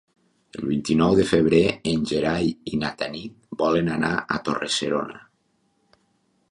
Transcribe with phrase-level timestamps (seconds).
[0.59, 1.59] El vint-i-nou de febrer
[1.91, 5.21] en Gerai i na Tanit volen anar a Torre-serona.